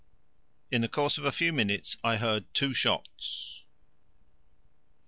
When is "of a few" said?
1.19-1.53